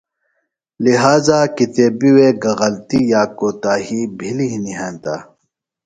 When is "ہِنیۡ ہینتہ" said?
4.51-5.15